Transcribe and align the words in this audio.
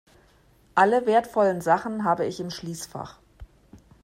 Alle 0.73 1.05
wertvollen 1.05 1.61
Sachen 1.61 2.03
habe 2.03 2.25
ich 2.25 2.39
im 2.39 2.49
Schließfach. 2.49 3.19